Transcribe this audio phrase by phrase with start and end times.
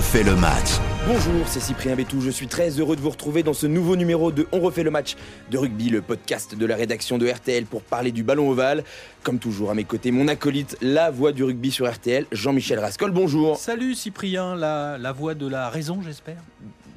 [0.00, 0.78] refait le match.
[1.06, 2.22] Bonjour, c'est Cyprien Bétou.
[2.22, 4.90] Je suis très heureux de vous retrouver dans ce nouveau numéro de On refait le
[4.90, 5.14] match
[5.50, 8.82] de rugby, le podcast de la rédaction de RTL pour parler du ballon ovale.
[9.22, 13.10] Comme toujours, à mes côtés, mon acolyte, la voix du rugby sur RTL, Jean-Michel Rascol.
[13.10, 13.58] Bonjour.
[13.58, 16.38] Salut Cyprien, la, la voix de la raison, j'espère.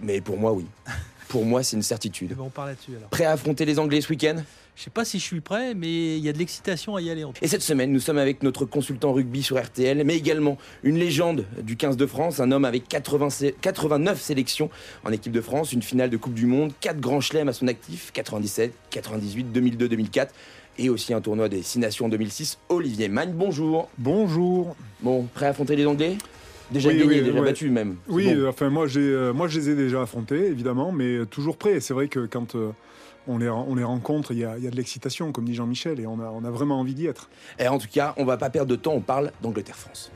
[0.01, 0.65] Mais pour moi, oui.
[1.34, 2.29] Pour moi, c'est une certitude.
[2.31, 3.09] Eh ben, on parle là-dessus alors.
[3.09, 4.36] Prêt à affronter les Anglais ce week-end?
[4.75, 7.09] Je sais pas si je suis prêt, mais il y a de l'excitation à y
[7.09, 7.23] aller.
[7.23, 7.43] En tout.
[7.43, 11.45] Et cette semaine, nous sommes avec notre consultant rugby sur RTL, mais également une légende
[11.63, 14.70] du 15 de France, un homme avec 80 sé- 89 sélections
[15.05, 17.68] en équipe de France, une finale de Coupe du Monde, 4 grands chelems à son
[17.68, 20.31] actif, 97, 98, 2002, 2004,
[20.77, 22.59] et aussi un tournoi des 6 nations en 2006.
[22.70, 23.90] Olivier Magne, bonjour.
[23.98, 24.76] Bonjour.
[25.02, 26.15] Bon, prêt à affronter les Anglais?
[26.72, 27.45] Déjà Oui, gagné, oui, déjà ouais.
[27.45, 27.98] battu même.
[28.08, 28.40] Oui, bon.
[28.41, 31.58] euh, enfin moi j'ai, euh, moi je les ai déjà affrontés évidemment, mais euh, toujours
[31.58, 31.80] prêt.
[31.80, 32.71] C'est vrai que quand euh,
[33.27, 35.55] on les, on les rencontre, il y a, il y a de l'excitation, comme dit
[35.55, 37.30] Jean-Michel, et on a, on a vraiment envie d'y être.
[37.59, 40.12] Et en tout cas, on va pas perdre de temps, on parle d'Angleterre-France.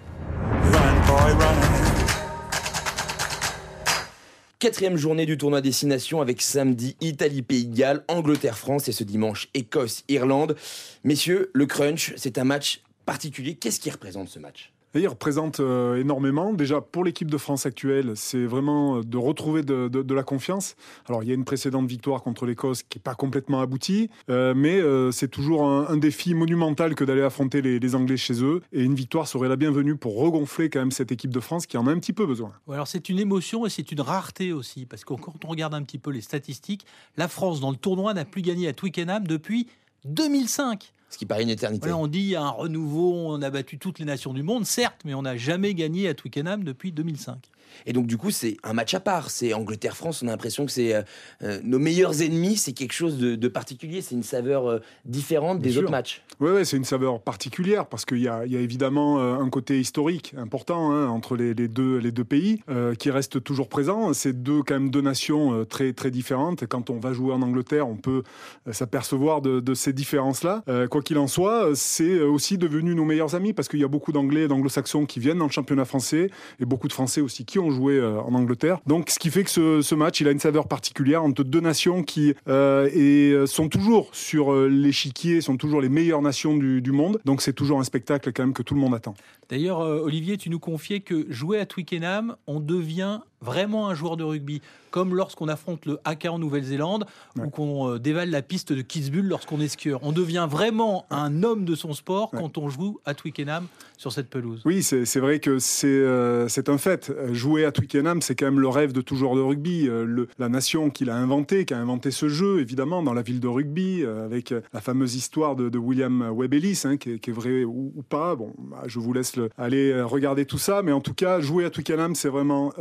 [4.59, 9.03] Quatrième journée du tournoi des Six Nations avec samedi Italie-Pays de Galles, Angleterre-France et ce
[9.03, 10.55] dimanche Écosse-Irlande.
[11.03, 13.53] Messieurs, le crunch, c'est un match particulier.
[13.53, 14.73] Qu'est-ce qui représente ce match?
[14.97, 16.53] Et il représente euh, énormément.
[16.53, 20.75] Déjà, pour l'équipe de France actuelle, c'est vraiment euh, de retrouver de, la confiance.
[21.05, 24.55] Alors, il y a une précédente victoire contre l'Écosse qui n'est pas complètement aboutie, euh,
[24.55, 24.81] mais
[25.11, 28.61] c'est toujours un, défi monumental que d'aller affronter les, Anglais chez eux.
[28.73, 31.77] Et une victoire serait la bienvenue pour regonfler quand même cette équipe de France qui
[31.77, 32.53] en a un petit peu besoin.
[32.71, 35.83] Alors c'est une émotion et c'est une rareté aussi, parce que quand on regarde un
[35.83, 36.87] petit peu les statistiques,
[37.17, 39.67] la France dans le tournoi n'a plus gagné à Twickenham depuis
[40.05, 40.93] 2005.
[41.09, 41.91] Ce qui paraît une éternité.
[41.91, 45.21] On dit un renouveau, on a battu toutes les nations du monde, certes, mais on
[45.21, 47.37] n'a jamais gagné à Twickenham depuis 2005.
[47.85, 49.29] Et donc du coup, c'est un match à part.
[49.29, 51.01] C'est Angleterre-France, on a l'impression que c'est euh,
[51.43, 55.59] euh, nos meilleurs ennemis, c'est quelque chose de, de particulier, c'est une saveur euh, différente
[55.59, 55.81] Bien des sûr.
[55.83, 56.23] autres matchs.
[56.39, 59.35] Oui, ouais, c'est une saveur particulière parce qu'il y a, il y a évidemment euh,
[59.35, 62.61] un côté historique important hein, entre les, les deux, les deux pays
[62.99, 64.13] qui reste toujours présent.
[64.13, 66.63] C'est deux, quand même deux nations très, très différentes.
[66.63, 68.23] Et quand on va jouer en Angleterre, on peut
[68.71, 70.63] s'apercevoir de, de ces différences-là.
[70.89, 74.11] Quoi qu'il en soit, c'est aussi devenu nos meilleurs amis parce qu'il y a beaucoup
[74.11, 77.56] d'Anglais et d'Anglo-Saxons qui viennent dans le championnat français et beaucoup de Français aussi qui
[77.59, 78.79] ont joué euh, en Angleterre.
[78.85, 81.59] Donc, ce qui fait que ce, ce match, il a une saveur particulière entre deux
[81.61, 86.81] nations qui euh, et, euh, sont toujours sur l'échiquier, sont toujours les meilleures nations du,
[86.81, 87.19] du monde.
[87.25, 89.15] Donc, c'est toujours un spectacle quand même que tout le monde attend.
[89.49, 94.23] D'ailleurs, Olivier, tu nous confiais que jouer à Twickenham, on devient vraiment un joueur de
[94.25, 97.05] rugby, comme lorsqu'on affronte le haka en Nouvelle-Zélande
[97.37, 97.45] Ouais.
[97.45, 99.99] ou qu'on dévale la piste de Kitzbühel lorsqu'on est skieur.
[100.03, 102.39] On devient vraiment un homme de son sport Ouais.
[102.41, 104.61] quand on joue à Twickenham sur cette pelouse.
[104.65, 107.11] Oui, c'est vrai que c'est euh, un fait.
[107.47, 109.87] Jouer à Twickenham, c'est quand même le rêve de tout joueur de rugby.
[109.87, 113.39] Euh, la nation qui l'a inventé, qui a inventé ce jeu, évidemment, dans la ville
[113.39, 117.31] de rugby, euh, avec euh, la fameuse histoire de, William Webb Ellis, hein, qui, est,
[117.31, 118.35] vraie ou, pas.
[118.35, 120.81] Bon, bah, je vous laisse le- aller regarder tout ça.
[120.81, 122.73] Mais en tout cas, jouer à Twickenham, c'est vraiment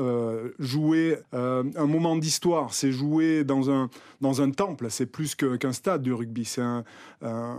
[0.59, 2.75] jouer un moment d'histoire.
[2.75, 3.89] C'est jouer dans un,
[4.21, 4.87] dans un temple.
[4.91, 6.45] C'est plus qu'un stade du rugby.
[6.45, 6.83] C'est un,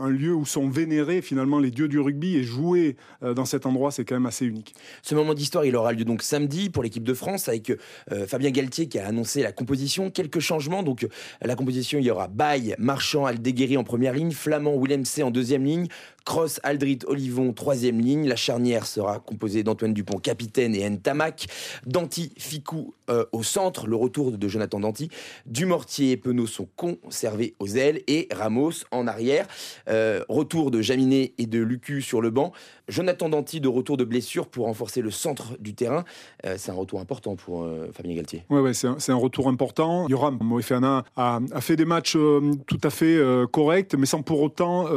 [0.10, 2.36] lieu où sont vénérés finalement les dieux du rugby.
[2.36, 4.76] Et jouer dans cet endroit, c'est quand même assez unique.
[5.04, 8.52] Ce moment d'histoire, il aura lieu donc samedi pour l'équipe de France avec euh, Fabien
[8.52, 10.10] Galtier qui a annoncé la composition.
[10.10, 10.84] Quelques changements.
[10.84, 11.10] Donc euh,
[11.42, 15.32] la composition, il y aura Baye, Marchand, Aldeguerri en première ligne, Flamand, Willem C en
[15.32, 15.88] deuxième ligne,
[16.28, 18.28] Cross, Aldrit, Olivon troisième ligne.
[18.28, 21.48] La charnière sera composée d'Antoine Dupont, capitaine, et Ntamak.
[21.86, 25.10] Danti, Ficou euh, au centre, le retour de Jonathan Danti.
[25.46, 29.48] Dumortier et Penaud sont conservés aux ailes et Ramos en arrière.
[29.88, 32.52] Euh, retour de Jaminet et de Lucu sur le banc.
[32.90, 36.04] Jonathan Danti de retour de blessure pour renforcer le centre du terrain.
[36.46, 38.44] Euh, c'est un retour important pour Fabien Galtier.
[38.50, 40.10] Ouais, ouais, c'est un, retour important.
[40.10, 42.18] Yoram Moefana a, a fait des matchs
[42.66, 43.18] tout à fait
[43.54, 44.88] corrects, mais sans pour autant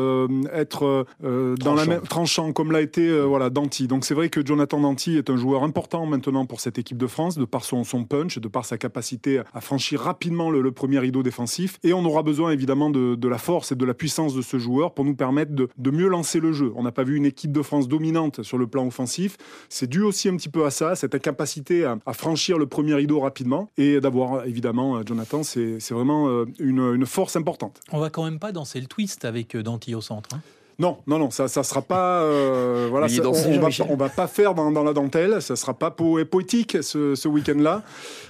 [0.52, 1.90] être euh, dans la Tranchant.
[1.90, 3.86] même tranchant comme l'a été euh, voilà Danti.
[3.86, 7.06] Donc c'est vrai que Jonathan Danti est un joueur important maintenant pour cette équipe de
[7.06, 10.72] France, de par son, son punch, de par sa capacité à franchir rapidement le, le
[10.72, 11.78] premier rideau défensif.
[11.82, 14.58] Et on aura besoin évidemment de, de la force et de la puissance de ce
[14.58, 16.72] joueur pour nous permettre de, de mieux lancer le jeu.
[16.76, 19.36] On n'a pas vu une équipe de France dominante sur le plan offensif.
[19.68, 22.94] C'est dû aussi un petit peu à ça, cette incapacité à, à franchir le premier
[22.94, 27.80] rideau rapidement et d'avoir évidemment euh, Jonathan, c'est vraiment euh, une, une force importante.
[27.92, 30.30] On va quand même pas danser le twist avec Danti au centre.
[30.34, 30.40] hein.
[30.80, 32.22] Non, non, non, ça, ça sera pas.
[32.22, 33.86] euh, voilà, ça- on, on va, Jean-Michel.
[33.90, 35.40] on va pas faire dans, dans la dentelle.
[35.42, 37.82] Ça sera pas po- poétique ce, ce week-end-là.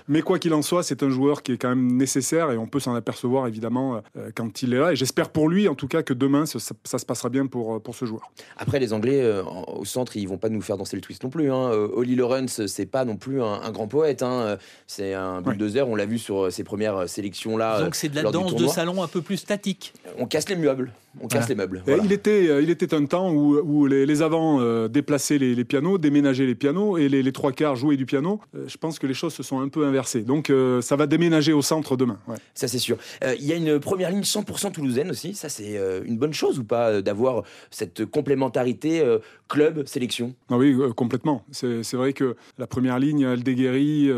[0.09, 2.67] Mais quoi qu'il en soit, c'est un joueur qui est quand même nécessaire et on
[2.67, 4.93] peut s'en apercevoir évidemment euh, quand il est là.
[4.93, 7.47] Et j'espère pour lui, en tout cas, que demain, ça, ça- ça se passera bien
[7.47, 8.33] pour, euh, pour ce joueur.
[8.59, 11.31] Après, les Anglais euh, au centre, ils vont pas nous faire danser le twist non
[11.31, 11.53] plus.
[11.53, 11.71] Hein.
[11.73, 14.25] Euh, Oli Lawrence, c'est pas non plus un, un grand poète.
[14.25, 14.33] hein.
[14.41, 14.57] Euh,
[14.89, 15.89] C'est un bulldozer.
[15.89, 17.81] On l'a vu sur euh, ses premières sélections là.
[17.81, 19.93] Donc c'est de la danse de salon un peu plus statique.
[20.19, 20.93] On casse les meubles.
[21.21, 21.49] On casse Voilà.
[21.49, 21.83] les meubles.
[21.87, 22.03] Voilà.
[22.05, 26.55] Il était était, il était un temps où, les, avants déplaçaient les, pianos, déménageaient les
[26.55, 28.41] pianos et les, trois quarts jouaient du piano.
[28.67, 30.23] je pense que les choses se sont un peu inversées.
[30.23, 32.19] Donc ça va déménager au centre demain.
[32.55, 32.97] Ça c'est sûr.
[33.39, 35.35] Il y a une première ligne 100% toulousaine aussi.
[35.35, 39.05] Ça c'est une bonne chose ou pas d'avoir cette complémentarité
[39.49, 41.45] club-sélection ah Oui, complètement.
[41.53, 44.11] C'est vrai que la première ligne, Aldeguerri,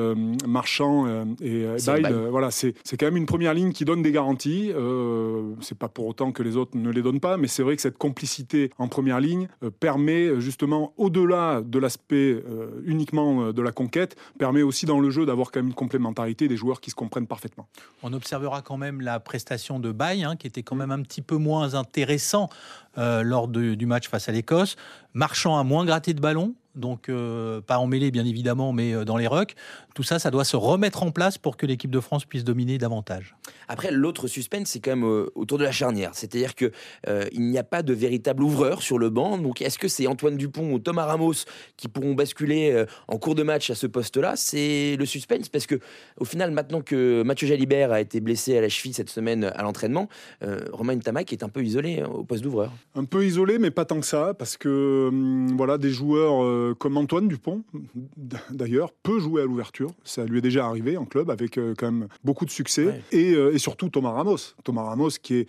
[0.47, 4.73] Marchand et Bail, voilà, c'est quand même une première ligne qui donne des garanties.
[4.75, 7.77] Euh, c'est pas pour autant que les autres ne les donnent pas, mais c'est vrai
[7.77, 12.43] que cette complicité en première ligne euh, permet euh, justement, au-delà de l'aspect
[12.85, 16.57] uniquement de la conquête, permet aussi dans le jeu d'avoir quand même une complémentarité des
[16.57, 17.67] joueurs qui se comprennent parfaitement.
[18.03, 21.23] On observera quand même la prestation de Baye, hein, qui était quand même un petit
[21.23, 22.49] peu moins intéressant
[22.97, 24.77] lors du match face à l'Écosse.
[25.15, 29.05] Marchand a moins gratté de ballon, donc euh, pas en mêlée bien évidemment, mais euh,
[29.05, 29.55] dans les rucks.
[29.95, 32.79] Tout ça, ça doit se remettre en place pour que l'équipe de France puisse dominer
[32.79, 33.37] davantage.
[33.69, 36.11] Après, l'autre suspense, c'est quand même euh, autour de la charnière.
[36.15, 36.73] C'est-à-dire que
[37.33, 39.39] il n'y a pas de véritable ouvreur sur le banc.
[39.39, 41.45] Donc, est-ce que c'est Antoine Dupont ou Thomas Ramos
[41.77, 44.35] qui pourront basculer en cours de match à ce poste-là?
[44.37, 45.79] C'est le suspense parce que,
[46.19, 49.63] au final, maintenant que Mathieu Jalibert a été blessé à la cheville cette semaine à
[49.63, 50.09] l'entraînement,
[50.73, 52.73] Romain Tamac est un peu isolé au poste d'ouvreur.
[52.95, 56.75] Un peu isolé, mais pas tant que ça, parce que hum, voilà, des joueurs euh,
[56.79, 57.63] comme Antoine Dupont,
[58.51, 59.82] d'ailleurs, peut jouer à l'ouverture.
[60.05, 63.03] Ça lui est déjà arrivé en club avec euh, quand même beaucoup de succès.
[63.15, 64.55] Euh, et, surtout Thomas Ramos.
[64.65, 65.49] Thomas Ramos qui est,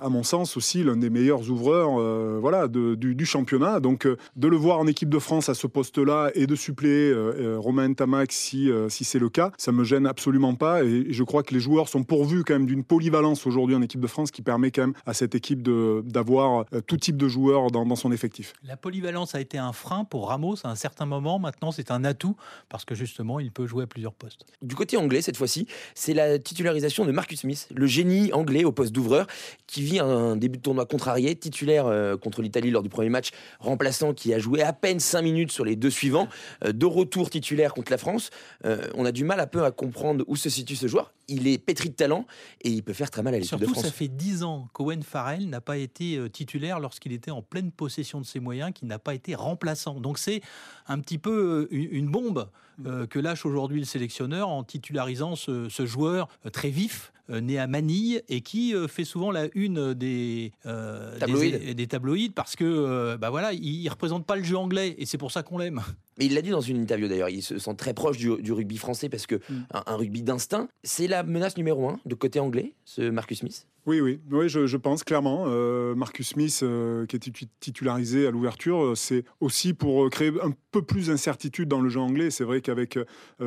[0.00, 1.98] à mon sens, aussi l'un des meilleurs ouvreurs
[2.40, 3.80] voilà, du, championnat.
[3.80, 7.14] Donc de le voir en équipe de France à ce poste-là et de suppléer
[7.56, 10.84] Romain Tamac si, si c'est le cas, ça me gêne absolument pas.
[10.84, 14.00] Et je crois que les joueurs sont pourvus quand même d'une polyvalence aujourd'hui en équipe
[14.00, 17.86] de France qui permet quand même à cette équipe d'avoir tout type de joueurs dans,
[17.86, 18.52] dans son effectif.
[18.62, 21.38] La polyvalence a été un frein pour Ramos à un certain moment.
[21.38, 22.36] Maintenant, c'est un atout
[22.68, 24.44] parce que justement, il peut à plusieurs postes.
[24.62, 28.72] Du côté anglais, cette fois-ci, c'est la titularisation de Marcus Smith, le génie anglais au
[28.72, 29.26] poste d'ouvreur,
[29.66, 33.30] qui vit un début de tournoi contrarié, titulaire euh, contre l'Italie lors du premier match,
[33.58, 36.28] remplaçant qui a joué à peine 5 minutes sur les deux suivants,
[36.64, 38.30] euh, de retour titulaire contre la France.
[38.64, 41.12] Euh, on a du mal un peu à comprendre où se situe ce joueur.
[41.28, 42.26] Il est pétri de talent
[42.62, 43.82] et il peut faire très mal à l'équipe de France.
[43.84, 48.20] ça fait 10 ans qu'Owen Farrell n'a pas été titulaire lorsqu'il était en pleine possession
[48.20, 50.00] de ses moyens, qu'il n'a pas été remplaçant.
[50.00, 50.42] Donc c'est
[50.86, 52.48] un petit peu euh, une bombe
[52.86, 57.66] euh, que lâche aujourd'hui le sélectionneur en titularisant ce, joueur euh, très vif, né à
[57.66, 61.86] Manille et qui fait souvent la une des, tabloïds.
[61.88, 65.42] tabloïds parce que bah voilà, il, représente pas le jeu anglais et c'est pour ça
[65.42, 65.80] qu'on l'aime.
[66.18, 68.76] Mais il l'a dit dans une interview d'ailleurs, il se sent très proche du, rugby
[68.76, 69.66] français parce que mm.
[69.86, 73.66] un, rugby d'instinct, c'est la menace numéro un de côté anglais, ce Marcus Smith.
[73.86, 75.44] Oui, oui, oui je, pense clairement.
[75.46, 80.52] Euh, Marcus Smith, euh, qui est titularisé à l'ouverture, euh, c'est aussi pour créer un
[80.70, 82.30] peu plus d'incertitude dans le jeu anglais.
[82.30, 82.98] C'est vrai qu'avec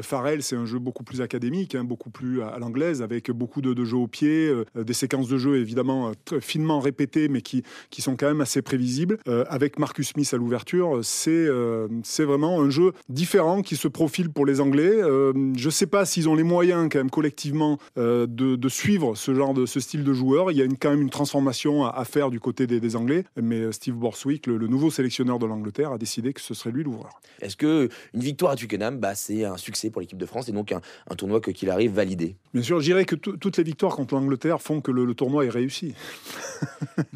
[0.01, 3.83] Farrell, c'est un jeu beaucoup plus académique, hein, beaucoup plus à, l'anglaise, avec beaucoup de,
[3.83, 8.15] jeux au pied, des séquences de jeu évidemment très finement répétées, mais qui, qui sont
[8.15, 9.17] quand même assez prévisibles.
[9.49, 11.47] avec Marcus Smith à l'ouverture, c'est
[12.03, 15.01] c'est vraiment un jeu différent qui se profile pour les Anglais.
[15.01, 19.33] je ne sais pas s'ils ont les moyens quand même collectivement de, de suivre ce
[19.33, 22.05] genre de ce style de jeu il y a une, quand même une transformation à,
[22.05, 25.97] faire du côté des, Anglais, mais euh, Steve Borswick, le, nouveau sélectionneur de l'Angleterre, a
[25.97, 27.19] décidé que ce serait lui l'ouvreur.
[27.41, 30.51] Est-ce que une victoire à Twickenham, bah, c'est un succès pour l'équipe de France et
[30.51, 30.81] donc un,
[31.15, 32.35] tournoi que qu'il arrive validé?
[32.53, 35.49] Bien sûr, je dirais que toutes les victoires contre l'Angleterre font que le, tournoi est
[35.49, 35.93] réussi.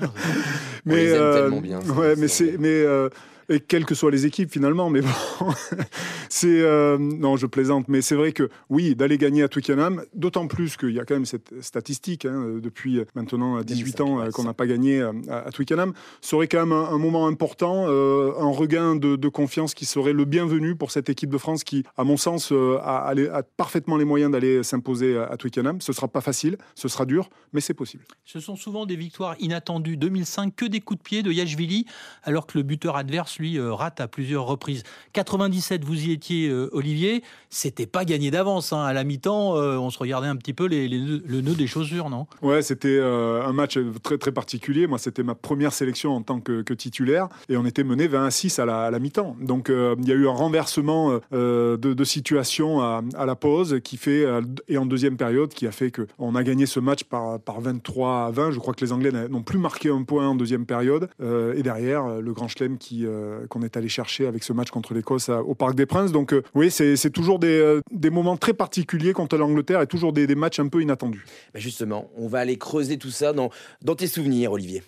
[0.85, 1.79] mais euh, bien.
[1.81, 3.09] Ouais, mais c'est mais euh,
[3.51, 4.89] et quelles que soient les équipes finalement.
[4.89, 5.09] Mais bon,
[6.29, 10.47] c'est euh, non, je plaisante, mais c'est vrai que oui, d'aller gagner à Twickenham, d'autant
[10.47, 14.43] plus qu'il y a quand même cette statistique hein, depuis maintenant 18 ans euh, qu'on
[14.43, 19.27] n'a pas gagné euh, à, Twickenham, serait quand même un, moment important, un regain de,
[19.31, 23.07] confiance qui serait le bienvenu pour cette équipe de France qui, à mon sens, a,
[23.07, 25.79] a parfaitement les moyens d'aller s'imposer à, Twickenham.
[25.79, 28.03] Ce sera pas facile, ce sera dur, mais c'est possible.
[28.25, 29.97] Ce sont souvent des victoires inattendues.
[29.97, 31.85] 2005, que des coups de pied de Yashvili,
[32.23, 34.83] alors que le buteur adverse lui euh, rate à plusieurs reprises.
[35.13, 37.23] 97, vous y étiez, euh, Olivier.
[37.49, 38.71] C'était pas gagné d'avance.
[38.71, 38.83] Hein.
[38.83, 42.09] À la mi-temps, euh, on se regardait un petit peu les, le nœud des chaussures,
[42.09, 42.27] non?
[42.41, 44.87] Ouais, c'était un match très très particulier.
[44.87, 48.31] Moi, c'était ma première sélection en tant que, titulaire et on était mené 20 à
[48.31, 49.35] 6 à la, mi-temps.
[49.41, 54.25] Donc, il y a eu un renversement de, situation à, la pause qui fait
[54.67, 58.27] et en deuxième période qui a fait que on a gagné ce match par 23
[58.27, 58.51] à 20.
[58.51, 62.21] Je crois que les Anglais n'ont plus marqué un point en deuxième période et derrière
[62.21, 65.55] le Grand Chelem qui euh, qu'on est allé chercher avec ce match contre l'Écosse au
[65.55, 66.11] Parc des Princes.
[66.11, 70.27] Donc euh, oui, c'est toujours euh, des, moments très particuliers contre l'Angleterre et toujours des,
[70.35, 71.25] matchs un peu inattendus.
[71.53, 73.49] Bah, justement, on va aller creuser tout ça dans,
[73.81, 74.83] dans tes souvenirs, Olivier.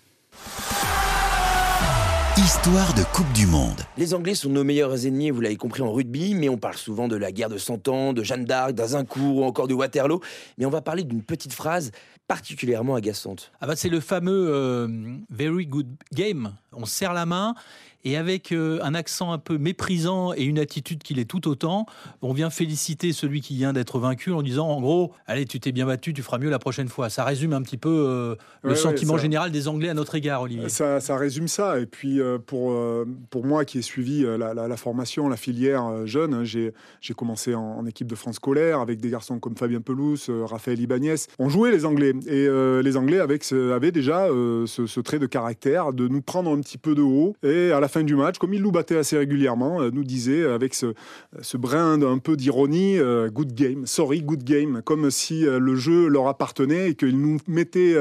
[2.38, 3.80] Histoire de Coupe du Monde.
[3.96, 7.08] Les Anglais sont nos meilleurs ennemis, vous l'avez compris en rugby, mais on parle souvent
[7.08, 10.20] de la guerre de Cent Ans, de Jeanne d'Arc, d'Azincourt ou encore de Waterloo.
[10.58, 11.92] Mais on va parler d'une petite phrase
[12.28, 14.88] particulièrement agaçante ah bah C'est le fameux euh,
[15.30, 16.56] very good game.
[16.72, 17.54] On serre la main
[18.06, 21.86] et avec euh, un accent un peu méprisant et une attitude qu'il est tout autant,
[22.22, 25.72] on vient féliciter celui qui vient d'être vaincu en disant en gros, allez, tu t'es
[25.72, 27.10] bien battu, tu feras mieux la prochaine fois.
[27.10, 30.70] Ça résume un petit peu euh, le sentiment général des Anglais à notre égard, Olivier.
[30.70, 31.80] Ça, ça résume ça.
[31.80, 32.76] Et puis euh, pour,
[33.30, 36.74] pour moi qui ai suivi la, la, formation, la filière jeune, hein, j'ai
[37.16, 41.16] commencé en, équipe de France scolaire avec des garçons comme Fabien Pelouse, Raphaël Ibanez.
[41.38, 42.48] On jouait les Anglais et
[42.82, 46.78] les Anglais avec, avaient déjà ce, ce, trait de caractère de nous prendre un petit
[46.78, 49.82] peu de haut et à la fin du match, comme il nous battait assez régulièrement,
[49.82, 50.96] euh, nous disait avec ce,
[51.42, 55.76] ce brin d'un peu d'ironie, euh, good game, sorry, good game, comme si euh, le
[55.76, 57.96] jeu leur appartenait et qu'il nous mettait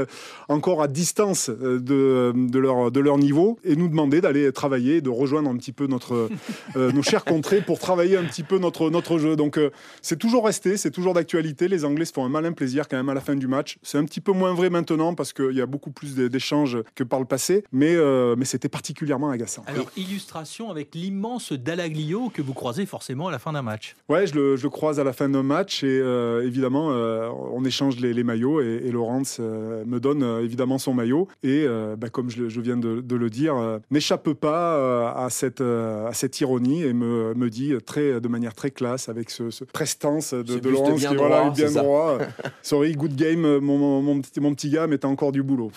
[0.48, 5.72] encore à distance de, leur, niveau et nous demandait d'aller travailler, de rejoindre un petit
[5.72, 6.30] peu notre,
[6.74, 9.36] nos chers contrées pour travailler un petit peu notre, jeu.
[9.36, 9.60] Donc
[10.00, 11.68] c'est toujours resté, c'est toujours d'actualité.
[11.68, 13.78] Les Anglais se font un malin plaisir quand même à la fin du match.
[13.82, 17.04] C'est un petit peu moins vrai maintenant parce qu'il y a beaucoup plus d'échanges que
[17.04, 17.96] par le passé, mais,
[18.44, 19.64] c'était particulièrement agaçant.
[19.96, 23.96] Illustration avec l'immense Dalaglio que vous croisez forcément à la fin d'un match.
[24.08, 27.64] Ouais, je le, je croise à la fin d'un match et euh, évidemment, euh, on
[27.64, 31.28] échange les, maillots et, Laurence euh, me donne évidemment son maillot.
[31.42, 31.66] Et
[31.98, 36.92] bah, comme je, viens de, le dire, n'échappe pas à, cette, à cette ironie et
[36.92, 41.14] me, me dit très, de manière très classe avec ce, prestance de, de Laurence qui
[41.14, 42.18] voilà, bien droit.
[42.62, 45.70] Sorry, good game, mon, mon, petit, mon petit gars, mais t'as encore du boulot.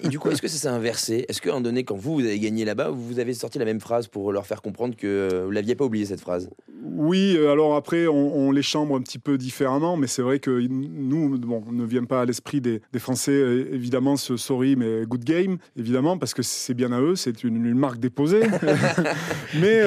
[0.00, 1.24] Et du coup, est-ce que ça s'est inversé?
[1.28, 3.80] Est-ce qu'à un donné, quand vous, vous avez gagné là-bas, vous avez sorti la même
[3.80, 6.50] phrase pour leur faire comprendre que euh, vous l'aviez pas oublié cette phrase?
[6.82, 10.50] Oui, euh, alors après, on, les chambre un petit peu différemment, mais c'est vrai que
[10.68, 15.04] nous, bon, on ne vient pas à l'esprit des, Français, euh, évidemment, ce sorry, mais
[15.06, 18.42] good game, évidemment, parce que c'est bien à eux, c'est une, marque déposée.
[19.60, 19.82] mais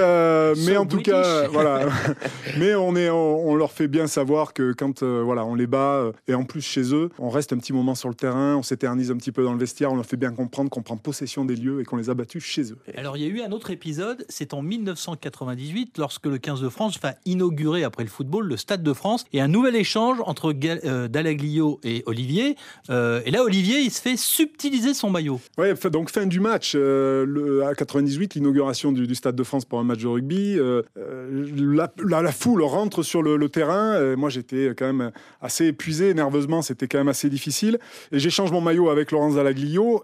[0.65, 1.87] mais en tout cas, voilà.
[2.57, 6.33] mais on, est, on, leur fait bien savoir que quand voilà, on les bat, et
[6.33, 9.17] en plus chez eux, on reste un petit moment sur le terrain, on s'éternise un
[9.17, 11.81] petit peu dans le vestiaire, on leur fait bien comprendre qu'on prend possession des lieux
[11.81, 12.77] et qu'on les a battus chez eux.
[12.95, 16.69] Alors il y a eu un autre épisode, c'est en 1998 lorsque le 15 de
[16.69, 20.53] France va inaugurer après le football le Stade de France et un nouvel échange entre
[20.85, 22.55] euh, Dalaglio et Olivier.
[22.91, 25.39] Euh, et là Olivier il se fait subtiliser son maillot.
[25.57, 29.79] Ouais, donc fin du match euh, le, à 98 l'inauguration du, Stade de France pour
[29.79, 30.59] un match de rugby.
[30.95, 34.15] La, la, foule rentre sur le, le terrain.
[34.15, 35.11] moi j'étais quand même
[35.41, 37.79] assez épuisé nerveusement, c'était quand même assez difficile
[38.11, 39.33] et j'échange mon maillot avec Laurence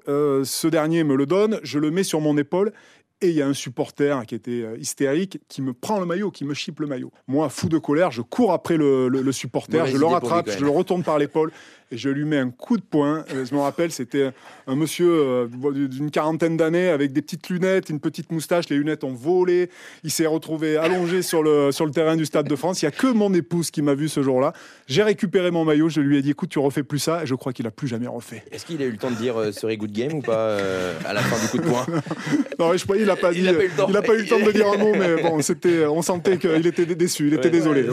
[0.06, 0.44] Dalaglio.
[0.46, 2.72] ce dernier me le donne, je le mets sur mon épaule
[3.24, 6.30] et il y a un supporter qui était euh, hystérique qui me prend le maillot,
[6.30, 7.12] qui me chipe le maillot.
[7.28, 11.04] Moi, fou de colère, je cours après le, supporter, je le rattrape, je le retourne
[11.04, 11.52] par l'épaule
[11.94, 13.24] et je lui mets un coup de poing.
[13.34, 14.32] Euh, je me rappelle, c'était
[14.66, 15.48] un monsieur euh,
[15.88, 18.68] d'une quarantaine d'années avec des petites lunettes, une petite moustache.
[18.70, 19.70] Les lunettes ont volé.
[20.04, 22.82] Il s'est retrouvé allongé sur le, sur le terrain du Stade de France.
[22.82, 24.54] Il n'y a que mon épouse qui m'a vu ce jour-là.
[24.88, 25.88] J'ai récupéré mon maillot.
[25.88, 27.24] Je lui ai dit écoute, tu refais plus ça.
[27.24, 28.44] Et je crois qu'il a plus jamais refait.
[28.52, 30.58] Est-ce qu'il a eu le temps de dire euh, serait good game ou pas
[31.06, 31.86] à la fin du coup de poing?
[32.60, 33.40] Non, je crois il n'a pas dit.
[33.40, 36.38] Il n'a pas, eu le temps de dire un mot, mais bon, c'était, on sentait
[36.38, 37.28] qu'il était déçu.
[37.28, 37.84] Il était désolé.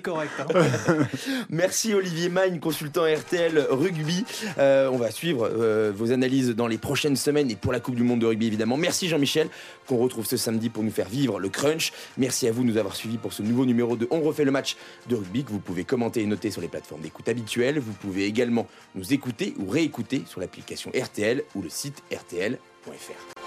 [0.00, 1.06] correct, hein.
[1.50, 4.24] Merci Olivier Magne, consultant RTL rugby.
[4.58, 7.94] Euh, on va suivre euh, vos analyses dans les prochaines semaines et pour la Coupe
[7.94, 8.76] du Monde de rugby évidemment.
[8.76, 9.48] Merci Jean-Michel
[9.86, 11.92] qu'on retrouve ce samedi pour nous faire vivre le crunch.
[12.16, 14.50] Merci à vous de nous avoir suivis pour ce nouveau numéro de On refait le
[14.50, 14.76] match
[15.08, 17.78] de rugby que vous pouvez commenter et noter sur les plateformes d'écoute habituelles.
[17.78, 23.37] Vous pouvez également nous écouter ou réécouter sur l'application RTL ou le site rtl.fr.